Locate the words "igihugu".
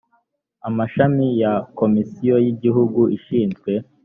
2.53-3.01